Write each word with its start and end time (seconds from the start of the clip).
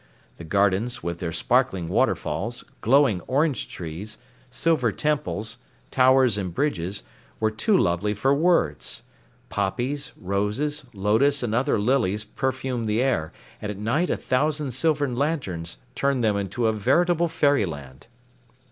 The 0.37 0.43
gardens, 0.43 1.03
with 1.03 1.19
their 1.19 1.31
sparkling 1.31 1.87
waterfalls, 1.87 2.63
glowing 2.81 3.21
orange 3.27 3.67
trees, 3.67 4.17
silver 4.49 4.91
temples, 4.91 5.59
towers 5.91 6.39
and 6.39 6.51
bridges, 6.51 7.03
were 7.39 7.51
too 7.51 7.77
lovely 7.77 8.15
for 8.15 8.33
words. 8.33 9.03
Poppies, 9.49 10.11
roses, 10.17 10.85
lotus 10.91 11.43
and 11.43 11.53
other 11.53 11.77
lilies 11.79 12.23
perfumed 12.25 12.87
the 12.87 12.99
air, 13.03 13.31
and 13.61 13.69
at 13.69 13.77
night 13.77 14.09
a 14.09 14.17
thousand 14.17 14.71
silver 14.71 15.07
lanterns 15.07 15.77
turned 15.93 16.23
them 16.23 16.49
to 16.49 16.65
a 16.65 16.73
veritable 16.73 17.27
fairyland. 17.27 18.07